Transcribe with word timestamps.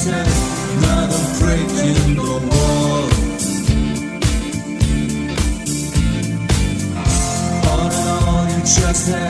just 0.00 0.48
another 9.08 9.27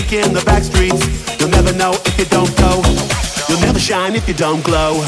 In 0.00 0.32
the 0.32 0.42
back 0.44 0.64
streets. 0.64 1.06
You'll 1.38 1.50
never 1.50 1.72
know 1.72 1.92
if 1.92 2.18
you 2.18 2.24
don't 2.24 2.50
go. 2.56 2.82
You'll 3.48 3.60
never 3.60 3.78
shine 3.78 4.16
if 4.16 4.26
you 4.26 4.34
don't 4.34 4.64
glow. 4.64 5.02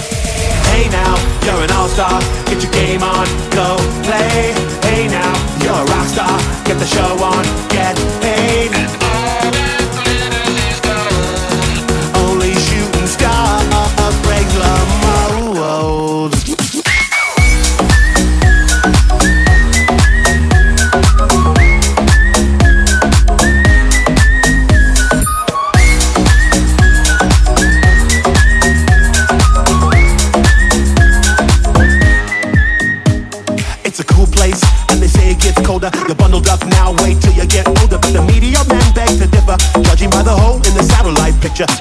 Hey 0.71 0.89
now, 0.91 1.17
you're 1.43 1.65
an 1.65 1.73
all-star. 1.73 2.21
Get 2.47 2.63
your 2.63 2.71
game 2.71 3.03
on, 3.03 3.27
go 3.51 3.77
play. 4.05 4.55
Hey 4.87 5.09
now, 5.09 5.33
you're 5.59 5.75
a 5.75 5.85
rock 5.91 6.07
star. 6.07 6.39
Get 6.65 6.79
the 6.79 6.87
show 6.87 7.19
on, 7.19 7.43
get 7.69 7.99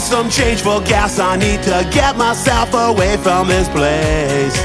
Some 0.00 0.30
change 0.30 0.62
for 0.62 0.80
gas. 0.80 1.18
I 1.18 1.36
need 1.36 1.60
to 1.68 1.84
get 1.92 2.16
myself 2.16 2.72
away 2.72 3.16
from 3.18 3.48
this 3.48 3.68
place. 3.68 4.56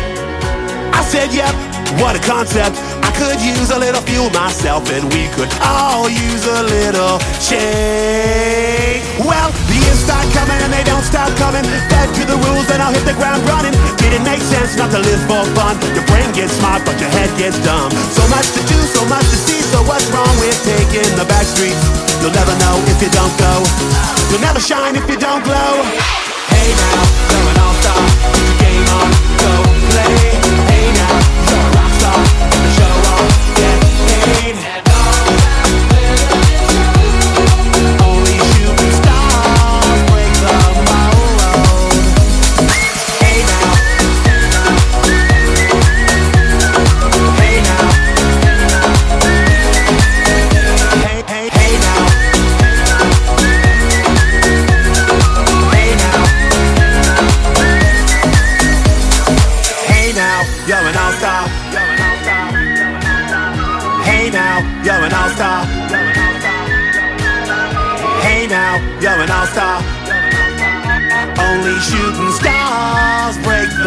I 0.95 1.03
said, 1.03 1.35
yep, 1.35 1.51
what 1.99 2.15
a 2.15 2.21
concept. 2.23 2.79
I 3.03 3.11
could 3.11 3.35
use 3.43 3.71
a 3.71 3.79
little 3.79 3.99
fuel 4.07 4.29
myself, 4.31 4.87
and 4.87 5.03
we 5.11 5.27
could 5.35 5.51
all 5.59 6.07
use 6.07 6.47
a 6.47 6.63
little 6.63 7.19
change. 7.43 9.03
Well, 9.19 9.51
the 9.67 9.75
years 9.75 9.99
start 9.99 10.23
coming 10.31 10.59
and 10.63 10.71
they 10.71 10.87
don't 10.87 11.03
stop 11.03 11.27
coming. 11.35 11.65
Fed 11.91 12.07
to 12.07 12.23
the 12.23 12.39
rules, 12.47 12.67
then 12.71 12.79
I'll 12.79 12.95
hit 12.95 13.03
the 13.03 13.17
ground 13.19 13.43
running. 13.51 13.75
Did 13.99 14.15
it 14.15 14.23
make 14.23 14.39
sense 14.39 14.79
not 14.79 14.95
to 14.95 14.99
live 15.03 15.19
for 15.27 15.43
fun? 15.59 15.75
Your 15.91 16.07
brain 16.07 16.31
gets 16.31 16.55
smart, 16.55 16.87
but 16.87 16.95
your 17.03 17.11
head 17.11 17.27
gets 17.35 17.59
dumb. 17.67 17.91
So 18.15 18.23
much 18.31 18.47
to 18.55 18.61
do, 18.63 18.79
so 18.95 19.03
much 19.11 19.27
to 19.27 19.37
see. 19.43 19.59
So 19.75 19.83
what's 19.83 20.07
wrong 20.15 20.31
with 20.39 20.55
taking 20.63 21.09
the 21.19 21.27
back 21.27 21.43
streets? 21.43 22.06
You'll 22.21 22.31
never 22.31 22.55
know 22.59 22.75
if 22.87 23.01
you 23.01 23.09
don't 23.09 23.35
go. 23.37 23.63
You'll 24.29 24.41
never 24.41 24.59
shine 24.59 24.95
if 24.95 25.09
you 25.09 25.17
don't 25.17 25.43
glow. 25.43 25.83
Hey 26.51 26.73
now, 26.75 27.01
you're 27.29 27.49
an 27.51 27.57
all-star. 27.59 28.01
Put 28.33 28.43
the 28.45 28.55
game 28.63 28.87
on, 28.97 29.09
go 29.37 29.53
play. 29.91 30.36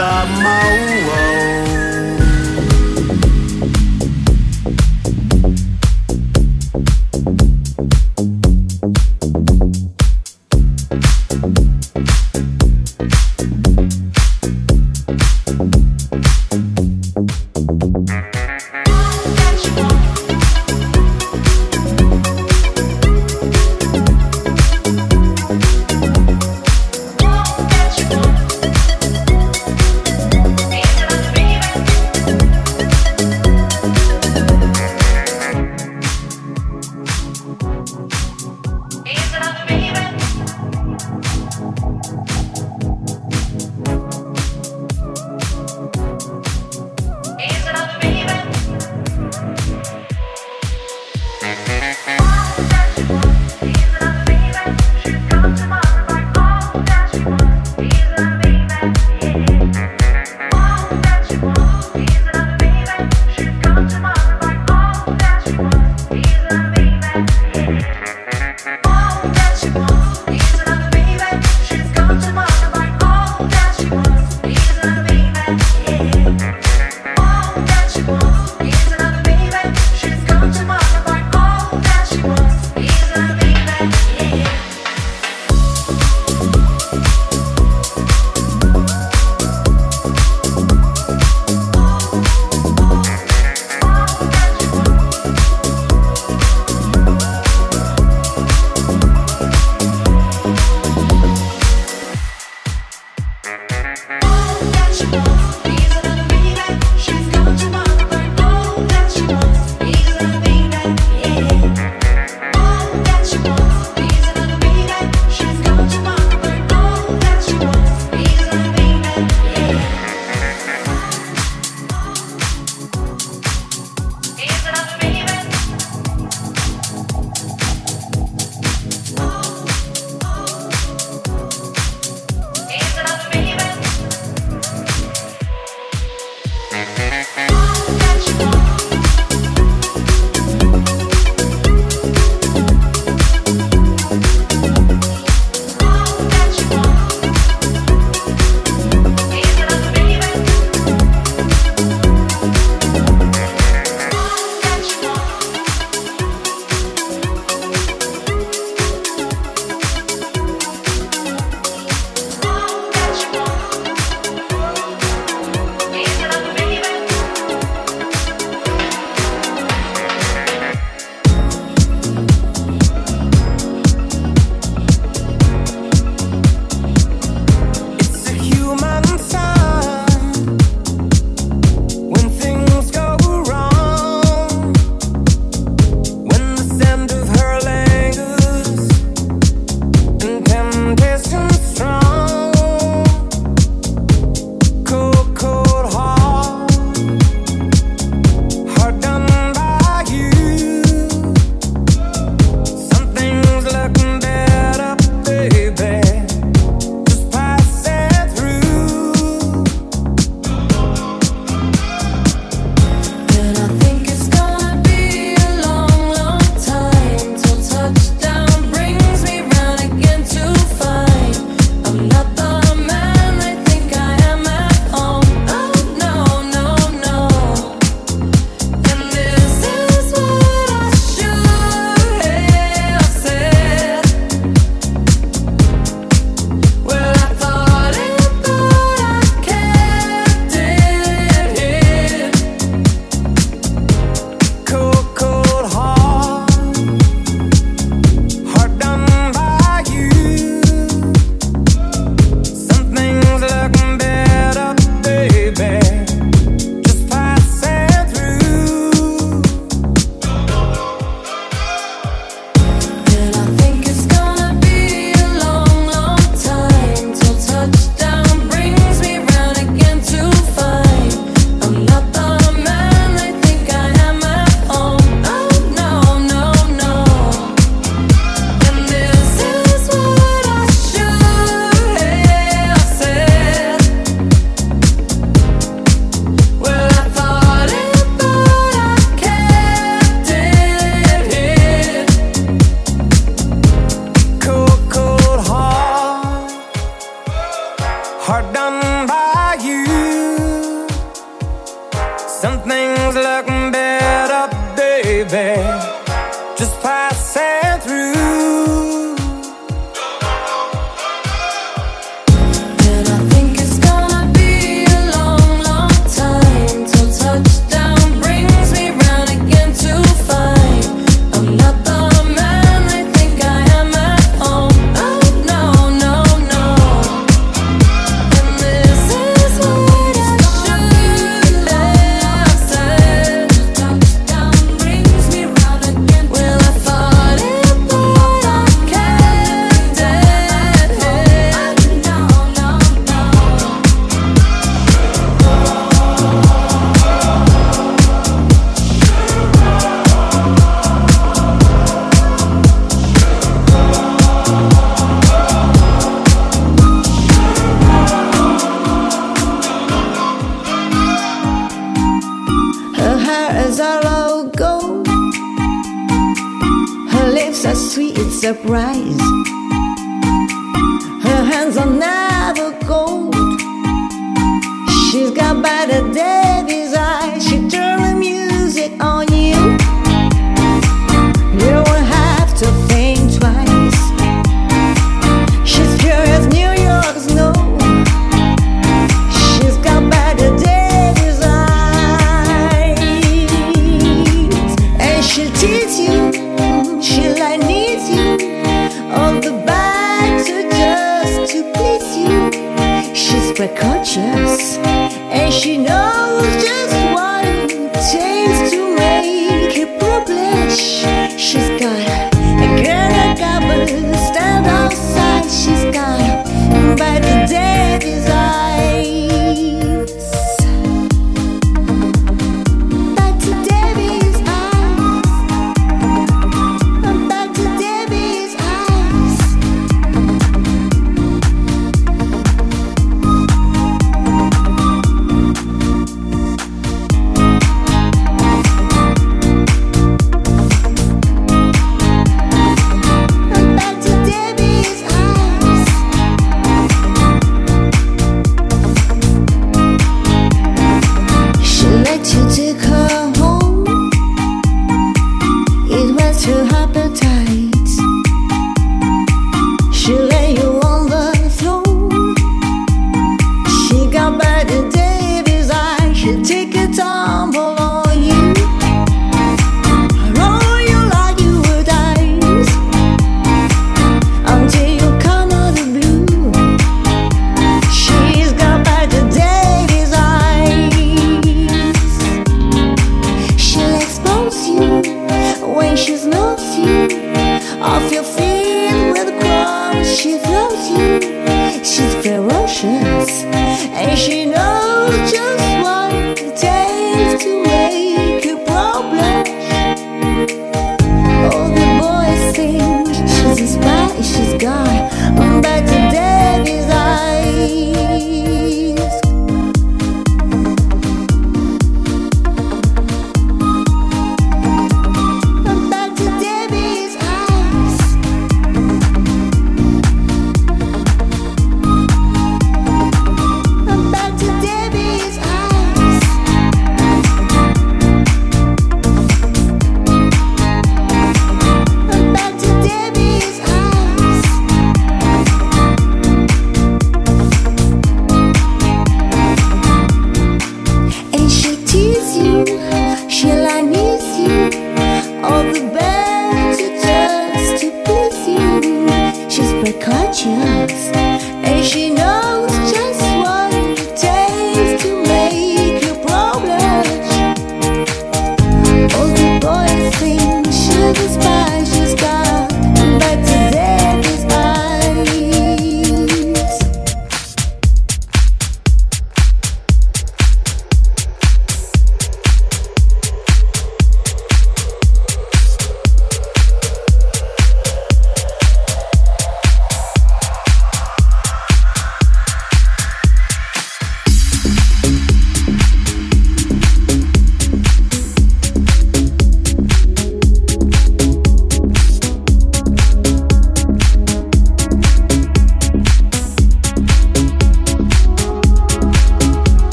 ta 0.00 0.24
máu 0.42 1.09
what 69.50 69.64
you 69.64 69.72
want. 69.72 70.09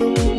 Thank 0.00 0.29